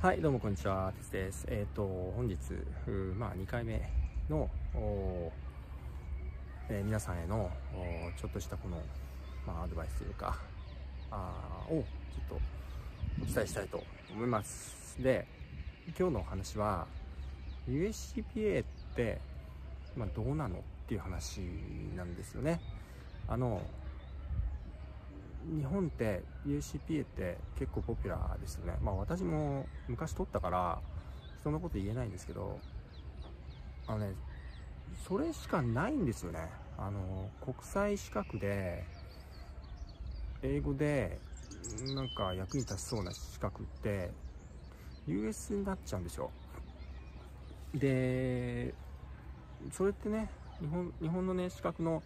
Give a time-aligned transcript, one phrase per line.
[0.00, 1.44] はい、どうもこんにちは、鉄です。
[1.48, 1.82] えっ、ー、と、
[2.14, 2.36] 本日、
[3.16, 3.82] まあ、2回目
[4.30, 4.48] の、
[6.68, 7.50] えー、皆さんへの、
[8.16, 8.80] ちょっとしたこの、
[9.44, 10.38] まあ、アドバイスというか、
[11.10, 11.84] あを、ちょっ
[12.28, 12.40] と、
[13.24, 13.82] お伝えしたいと
[14.12, 15.02] 思います。
[15.02, 15.26] で、
[15.98, 16.86] 今日のお話は、
[17.68, 19.20] USCPA って、
[19.96, 21.40] まあ、どうなのっていう話
[21.96, 22.60] なんですよね。
[23.26, 23.60] あの、
[25.44, 28.76] 日本って UCPA って結構ポピュラーですよね。
[28.82, 30.80] まあ私も昔取ったから
[31.40, 32.58] 人のこと言えないんですけど、
[33.86, 34.14] あのね、
[35.06, 36.50] それしかないんですよね。
[36.76, 38.84] あの、国際資格で、
[40.42, 41.18] 英語で
[41.94, 44.10] なんか役に立ちそうな資格って
[45.06, 46.30] US になっちゃうんですよ。
[47.74, 48.74] で、
[49.72, 52.02] それってね、日本日本のね、資格の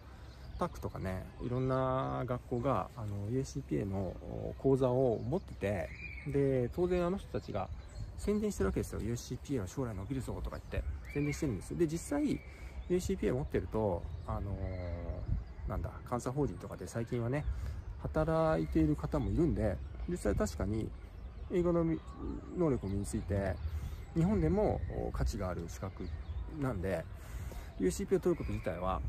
[0.57, 4.13] タックとかねいろんな学校があの USCPA の
[4.59, 5.89] 講座を持ってて
[6.31, 7.69] で当然あの人たちが
[8.17, 9.01] 宣伝してるわけですよ。
[9.01, 12.39] USCPA は将来伸びるぞとか言って宣伝してるんですで実際
[12.89, 17.45] USCPA 持ってるとあのー、なんだ監査法人とかで最近はね
[18.01, 19.77] 働いている方もいるんで
[20.09, 20.89] 実際確かに
[21.51, 21.85] 英語の
[22.57, 23.55] 能力を身について
[24.15, 24.81] 日本でも
[25.13, 26.07] 価値がある資格
[26.59, 27.05] なんで
[27.79, 29.01] UCP を取ること自体は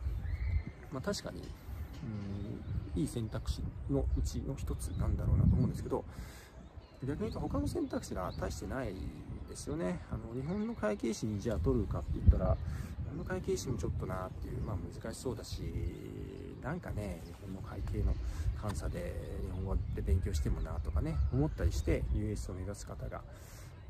[0.95, 1.43] まあ、確かに、
[2.95, 6.05] うん、いい選択肢のうちの一つなんだろうなと思うんですけど、
[7.03, 8.95] 逆に言うと他の選択肢が大してない
[9.49, 9.99] ですよね。
[10.13, 15.63] あの、日本の会計士にじゃあ取るかって言ったら、日本の会計士もちょっとなっていう、まあ難しそうだし、
[16.63, 18.15] なんかね、日本の会計の
[18.63, 23.21] 監査で日本語で勉強してもなとかね、思ったりして US を目指す方が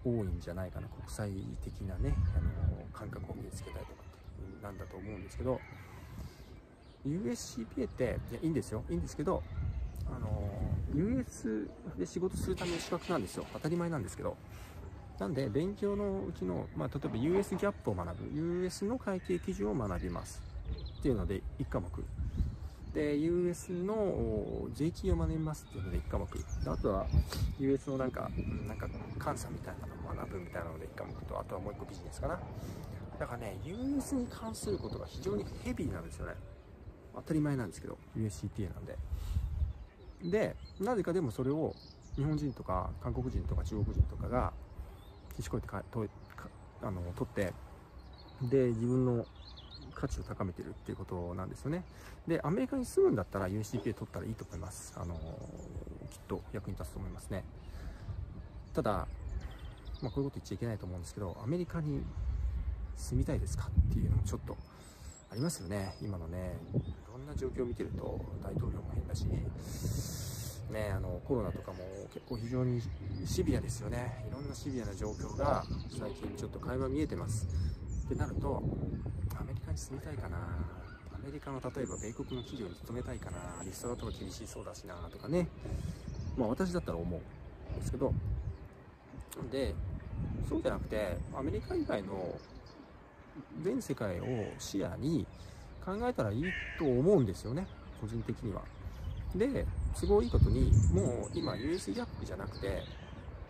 [0.05, 1.31] 多いんじゃないかな、国際
[1.63, 5.61] 的なね、あの、感覚を身につけたいとかってなんだと思うんですけど、
[7.07, 8.85] USCPA っていやいいんですよ。
[8.91, 9.43] いいんですけど
[10.07, 10.51] あの
[10.95, 13.47] US で仕事するための資格なんですよ。
[13.53, 14.37] 当たり前なんですけど。
[15.19, 18.65] なんで勉強のうちの、まあ、例えば US ギャップを学ぶ。
[18.65, 20.43] US の会計基準を学びます。
[20.99, 21.89] っていうので1科目。
[22.93, 26.27] で US の税金を学びますっていうので1科目。
[26.27, 27.07] であとは
[27.61, 28.29] US のなんか
[28.67, 28.89] なんか
[29.25, 32.41] 監査みたいなのを学ぶみたいなので1科目とあとはもう1個ビジネスかな。
[33.19, 36.35] だからね US に関することが非常にヘビーなんですよね。
[37.15, 38.99] 当たり前なんですけど USCT なんで。
[40.23, 41.75] でなぜかでもそれを
[42.17, 44.53] 日本人とか韓国人とか中国人とかが
[45.51, 46.07] こえてかと
[46.83, 47.53] あの取って
[48.43, 49.27] で自分の
[49.95, 51.85] 価値を高めてるっていうことなんですよね。
[52.27, 54.95] でアメリカに住むんだったら USCPA 取ったらいいと思います。
[54.97, 55.15] あの
[56.11, 57.45] きっと役に立つと思いますね。
[58.73, 59.07] ただ
[60.05, 62.03] まあ、こういうこと言っちゃいけないと思うんですけどアメリカに
[62.95, 64.57] 住みたいですかっていうのもちょっと
[65.35, 66.57] ありますよね今のね。
[66.75, 69.27] いろんな状況を見てると大統領も変だし。
[70.71, 71.79] ねあのコロナとかも
[72.13, 72.81] 結構非常に
[73.27, 74.25] シビアですよね。
[74.31, 77.49] いろんなシビアな状況が最近ちょっと会話見えてます。
[78.07, 78.63] ってなると
[79.37, 80.37] アメリカに住みたいかな。
[81.13, 83.65] アメリカの例えば米国の企業に勤めたいかな。
[83.65, 85.49] リストラとか厳しそうだしなとかね。
[86.37, 88.15] まあ私だったら思うんですけど。
[89.51, 89.75] で
[90.49, 92.39] そうじゃなくてアメリカ以外の
[93.63, 94.25] 全世界を
[94.59, 95.27] 視野に
[95.85, 96.45] 考えたらいい
[96.79, 97.67] と思うんですよね。
[98.01, 98.63] 個人的には。
[99.35, 99.67] で
[100.01, 102.83] 都合いいことにもう今 US ギャップじゃなくて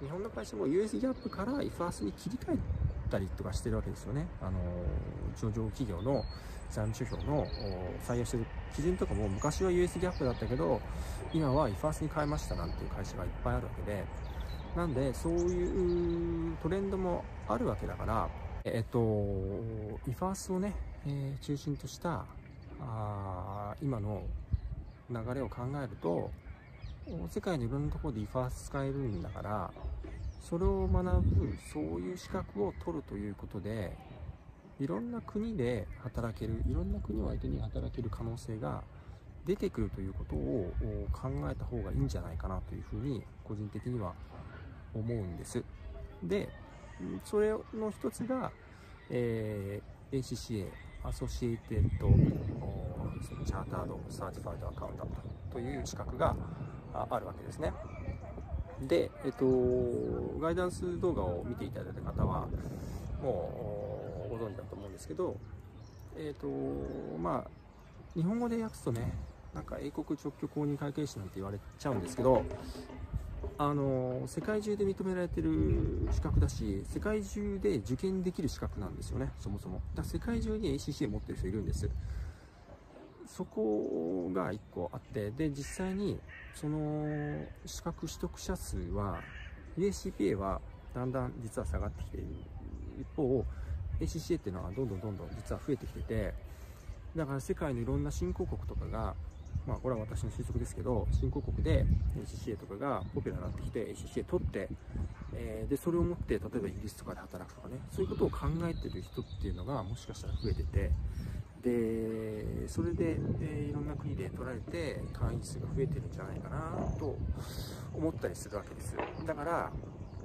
[0.00, 2.58] 日本の会社も US ギャップから IFAS に切り替え
[3.10, 4.26] たりとかしてるわけですよね。
[4.40, 4.58] あの
[5.40, 6.24] 上場企業の
[6.70, 7.46] 財務諸表の
[8.06, 10.80] 採用してる基準とかも昔は US ギャップだったけど
[11.32, 14.04] 今は IFAS に変えましたなんていう会社がいっぱいあるわけで。
[14.74, 18.28] なんでそういうトレンドもあるわけだから
[18.66, 18.98] えっと、
[20.08, 20.72] イファースをね、
[21.06, 22.24] えー、中心とした
[22.80, 24.22] あ今の
[25.10, 26.30] 流れを考えると
[27.28, 29.70] 世界のいろんなところでイファース使えるんだから
[30.40, 33.98] それを学ぶそういう資格を取るということで
[34.80, 38.82] いろんな国で働けるいろんな国を相手に働ける可能性が
[39.44, 40.72] 出てくるということを
[41.12, 44.14] 考えた方がいいんじゃないかなというふうに個人的には
[44.94, 45.62] 思うんです。
[46.22, 46.48] で
[47.24, 48.50] それの一つが、
[49.10, 50.66] えー、ACCA、
[51.02, 52.08] Associated Chartered
[53.44, 55.14] Certified Accountant
[55.52, 56.34] という資格が
[56.92, 57.72] あるわけですね。
[58.80, 59.44] で、えっと、
[60.40, 62.46] ガイダンス動画を見ていただいた方は、
[63.22, 65.36] もうご存知だと思うんですけど、
[66.16, 66.46] えっと、
[67.18, 67.50] まあ、
[68.14, 69.12] 日本語で訳すとね、
[69.54, 72.42] なんか英国直居公認会計士なんて言われちゃうんですけど、
[73.56, 79.80] あの世界中で認められてる資格だし世界中で受験できる資格なんですよねそもそも。
[79.94, 81.88] だ世界中に ACCA 持ってる人いるんです。
[83.26, 86.20] そこが1個あってで実際に
[86.54, 89.20] その資格取得者数は
[89.78, 90.60] USCPA は
[90.94, 92.26] だんだん実は下がってきている。
[93.00, 93.44] 一方
[94.00, 96.34] ACCA っていうのはどんどんどんどん実は増えてきてて
[97.16, 99.14] だから世界のいろんな新興国とかが
[99.66, 101.86] まあこれは私の推測ですけど新興国で
[102.16, 104.68] ACCA とかがポピュラーになってきて ACCA 取って、
[105.34, 110.90] えー、でそれを持って例えばイギリスとかで働くとかねそういうことを考えてる人っていうのがもしかしたら増えてて
[111.62, 117.16] でそれで、えー、いろんな国で取られて会員数が増えてるんじゃないかなと
[117.94, 118.94] 思ったりするわけです
[119.26, 119.72] だから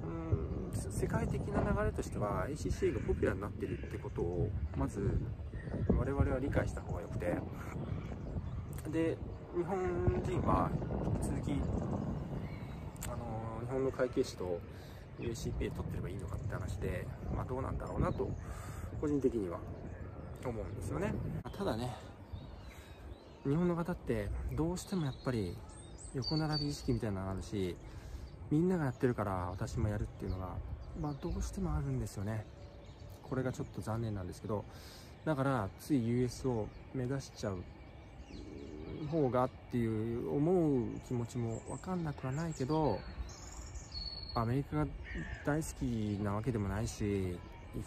[0.02, 5.00] うん世界的な流れとしては ACCA がポピュラーになってるってことをまず
[5.88, 7.36] 我々は理解した方がよくて。
[8.90, 9.16] で
[9.56, 9.78] 日本
[10.24, 10.70] 人は
[11.14, 11.52] 引き続き
[13.06, 14.60] あの日本の会計士と
[15.20, 18.28] UACPA 取ってればいいのかって話で、まあ、どうなんだろうなと
[19.00, 19.58] 個人的には
[20.44, 21.14] 思うんですよね。
[21.56, 21.94] ただね
[23.44, 25.56] 日本の方ってどうしてもやっぱり
[26.14, 27.76] 横並び意識みたいなのがあるし
[28.50, 30.56] みんながやってるから私もやるっていうのが、
[31.00, 32.44] まあ、どうしてもあるんですよね。
[33.22, 34.64] これがちょっと残念なんですけど
[35.24, 37.62] だからつい US を目指しちゃう
[39.08, 42.98] 方がっていう思う気持ちも分かんなくはないけど
[44.34, 44.86] アメリカが
[45.44, 45.82] 大好き
[46.22, 47.36] なわけでもないし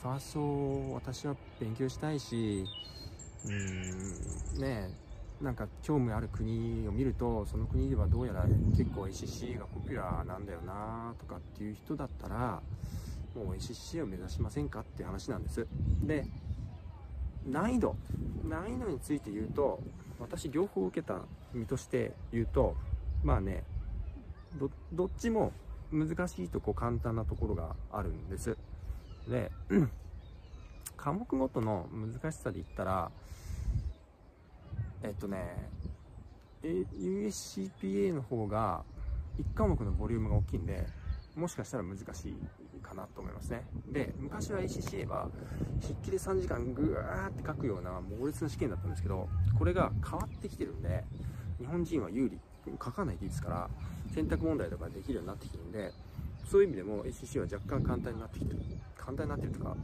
[0.01, 2.65] ファーストを私は勉強したいし
[3.45, 4.89] うーんね
[5.41, 8.45] なんか興味ある国を見るとその国ではどうやら
[8.77, 12.61] 結構 ACC がポピュラーなんだよなとかっていう人だったら
[13.35, 15.67] もう ACC を目指しませんかっていう話なんです。
[16.03, 16.25] で
[17.45, 17.95] 難易度。
[18.43, 19.81] 難易度について言うと
[20.19, 21.21] 私両方受けた
[21.53, 22.75] 身として言うと
[23.23, 23.63] まあね
[24.91, 25.51] どっちも
[25.91, 28.57] 難しいとこ簡単なところがあるんです。
[29.27, 29.51] で
[30.97, 33.11] 科目ごとの難しさで言ったら
[35.03, 35.69] えっとね
[36.63, 38.83] USCPA の方が
[39.39, 40.85] 1科目のボリュームが大きいんで
[41.35, 42.35] もしかしたら難しい
[42.83, 43.65] かなと思いますね。
[43.87, 45.29] で昔は ACCA は
[45.81, 49.27] 筆記で3時間ぐわーって書くような猛烈な試験だったんですけど
[49.57, 51.03] これが変わってきてるんで
[51.59, 52.39] 日本人は有利
[52.71, 53.69] 書かないでいいですから
[54.13, 55.91] 選択問題とかできるようになってきてるんで
[56.45, 58.59] そういう意味でも ACC は若干簡単になってきてる。
[59.03, 59.75] 簡単になってるとか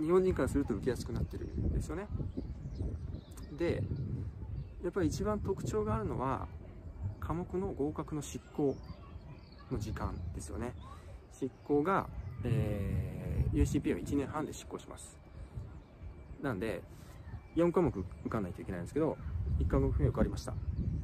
[0.00, 2.06] 日本人からすると受けやすくなってるんですよね。
[3.58, 3.82] で
[4.82, 6.46] やっぱり一番特徴があるのは
[7.20, 8.74] 科目の合格の執行
[9.70, 10.72] の時間ですよね。
[11.32, 12.06] 執行が、
[12.44, 15.18] えー、UCP は1年半で執行します。
[16.42, 16.82] なんで
[17.56, 19.16] 4科目受かんないといけないんですけど
[19.58, 20.54] 1科目目受かりました。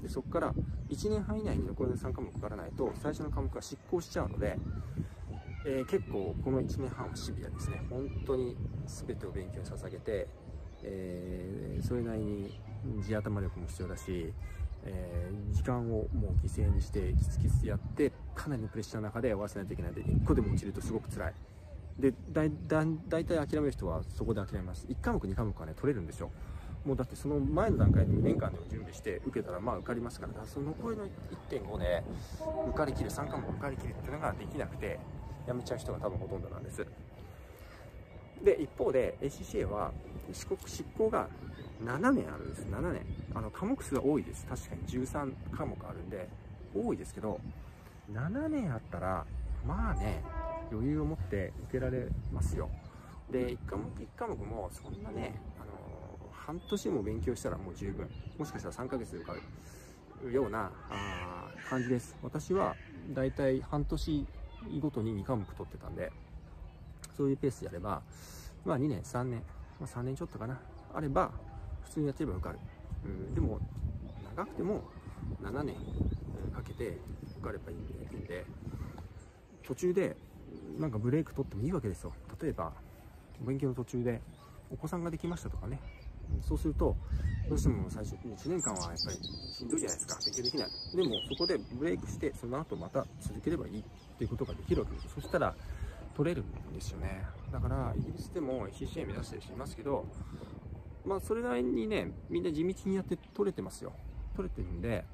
[0.03, 0.55] でそこから
[0.91, 4.59] 1年半以内に残りの3科目受からないと最初の科目が執行しちゃうので、
[5.67, 7.83] えー、結構この1年半はシビアですね。
[7.91, 8.57] 本当に
[8.87, 10.29] 全てを勉強に捧げて、
[10.83, 12.61] えー、それなりに
[13.03, 14.33] 地頭力も必要だし、
[14.85, 18.13] えー、時間をもう犠牲にしてキツキツやって
[18.45, 21.35] かなりのプレッシャーの中で終わらせないといけないので1個でも落ちるとすごく辛い。
[21.99, 24.87] でだいだ大体諦める人はそこで諦めます。
[24.87, 26.31] 1科目2科目はね取れるんですよ
[26.85, 30.45] もうだってその前の段階で2年間でも準備して受けたらまあ受かりますから。
[30.45, 32.05] その残りの1.5で
[32.69, 34.99] 受かりきる3科目受かりきるっていうのができなくて
[35.47, 36.85] 辞めちゃう人が多分ほとんどなんです。
[38.45, 39.93] で一方で ACCA は
[40.33, 41.29] 四国執行が
[41.83, 42.67] 7年あるんです。
[42.71, 43.07] 7年。
[43.35, 44.45] あの科目数は多いです。
[44.45, 46.29] 確かに13科目あるんで
[46.75, 47.41] 多いですけど
[48.13, 49.27] 7年あったら
[49.67, 50.23] まあね
[50.71, 52.71] 余裕を持って受けられますよ。
[53.31, 58.09] で1科目1科目もそんなねあの半年も勉強したらもう十分。
[58.39, 59.35] もしかしたら3ヶ月で受か
[60.25, 62.17] るようなあ感じです。
[62.23, 62.77] 私は
[63.11, 64.27] だいたい半年
[64.81, 66.13] ごとに2科目取ってたんで
[67.17, 68.03] そういうペースでやれば
[68.65, 69.43] まあ2年3年、
[69.81, 70.61] まあ、3年ちょっとかな。
[70.95, 71.33] あれば
[71.83, 72.59] 普通にやってれば受かる、
[73.05, 73.59] うん、でも
[74.37, 74.83] 長くても
[75.43, 75.77] 7年
[76.53, 76.99] かけて
[77.45, 78.45] かればいいんで
[79.63, 80.17] 途中で
[80.79, 82.73] なんかブレイク取ってもいいわけですよ例えば
[83.41, 84.21] 勉強の途中で
[84.71, 85.81] お子さんができましたとかね
[86.43, 86.97] そうすると、
[87.49, 89.19] どうしても最初、1年間はやっぱり
[89.53, 90.19] しんどいじゃないですか。
[90.25, 90.69] 勉強できない。
[90.95, 93.83] でも、そこでブレイクして、その後また続ければいいっ
[94.19, 95.15] ていうことができるわけです。
[95.15, 95.55] そしたら、
[96.17, 97.25] 取れるんですよね。
[97.53, 100.07] だから、イギリスでも CCA 目指してる人いますけど、
[101.05, 103.93] まあ、それなりにね、みんな地道にやって取れてますよ。
[104.37, 105.05] 取れてるんで、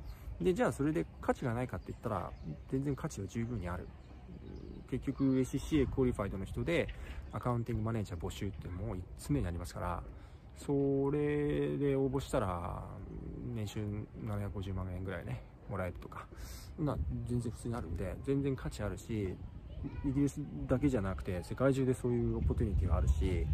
[0.40, 2.30] で、じゃあそれで価値がないかって言ったら、
[2.70, 3.86] 全然価値は十分にある。
[4.90, 6.88] 結局 ACCA クオリファイドの人で
[7.32, 10.02] アカウンティングマネージャー募集ってもう1つ目になりますから、
[10.56, 12.84] それで応募したら、
[13.54, 13.80] 年収
[14.24, 16.26] 750万円ぐらいね、もらえるとか、
[16.78, 19.34] な全然普通にあるんで、全然価値あるし、
[20.04, 23.46] イギリスだけじゃなくて、世界中でそういうオポテュニティがあるし、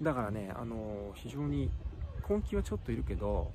[0.00, 1.70] だからね、あの非常に
[2.28, 3.50] 根気はちょっといるけど、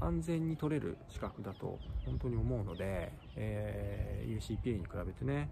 [0.00, 5.48] 安全に取れる資格だと本当に思うので、えー、UCPA に比べてね、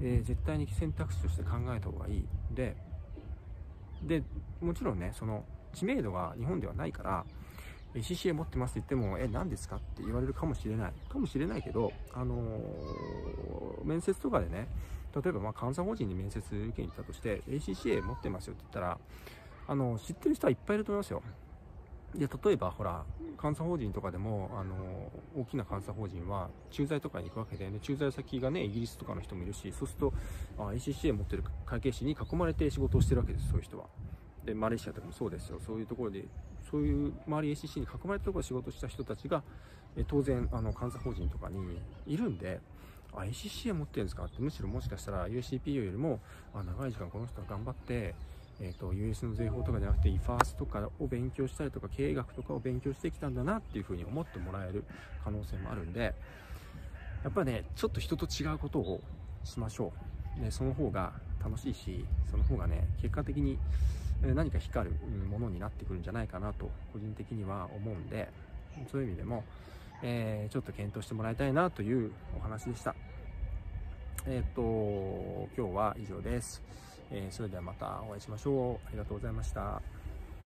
[0.00, 2.76] えー、絶対に選択肢として考えた方がいいで
[4.02, 4.22] で
[4.60, 5.44] もちろんねその
[5.74, 7.24] 知名度が日本ではないから
[7.94, 10.92] CCA 持ってますって言っても、え、何ですかって言われるかもしれない。
[11.08, 14.68] かもしれないけど、あのー、面接とかでね、
[15.12, 18.98] 例えば、まあ、監査法人に面接受けに行ったとして、ACCA 持ってますよって言ったら、
[19.66, 21.22] あの、知ってる人はいっぱいいると思いますよ。
[22.14, 23.04] で、例えば、ほら、
[23.40, 30.14] 監査法人とかでも、あの、大きな監査法人は、駐在とかに行くわけで、ね、駐在先がね、イギリスとかの人もいるし、そうすると、
[30.58, 33.86] あ ACCA 持ってる会計士に囲まれて仕事をしてるわけです、そういう人は。
[34.44, 35.60] で、マレーシアとかもそうですよ。
[35.64, 36.24] そういうところで
[36.70, 39.42] そういう周り ACC に囲まれたところで仕事した人たちが、
[39.96, 42.60] え当然、あの、監査法人とかにいるんで、
[43.12, 46.20] あ、ACCA 持ってるんですかって、むしろもしかしたら UCPO よりも、
[46.54, 48.14] あ、長い時間この人は頑張って、
[48.60, 54.84] えっ、ー、と、US の税法とかじゃなくて EFAS とかを勉強したりとか、経営学とかを勉強してきたんだなっていうふうに思ってもらえる
[55.24, 56.14] 可能性もあるんで、
[57.22, 59.00] やっぱね、ちょっと人と違うことを
[59.44, 59.92] しましょ
[60.38, 60.44] う。
[60.44, 61.12] で、その方が
[61.42, 63.58] 楽しいし、その方がね、結果的に、
[64.22, 64.96] 何か光る
[65.30, 68.28] ものになってくるんじゃないかなと個人的には思うんで
[68.90, 69.44] そういう意味でも、
[70.02, 72.94] えー、ちょっと検討してもらいたいなというお話でした
[74.26, 76.62] えっ、ー、と今日は以上です、
[77.10, 78.86] えー、それではまたお会いしましょう。
[78.86, 79.82] ありがとうございました。